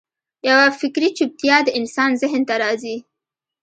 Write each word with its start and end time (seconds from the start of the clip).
یوه 0.49 0.67
فکري 0.79 1.09
چوپتیا 1.17 1.57
د 1.63 1.69
انسان 1.79 2.11
ذهن 2.21 2.41
ته 2.49 2.55
راځي. 2.63 2.97